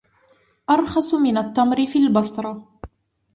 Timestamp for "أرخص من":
0.69-1.37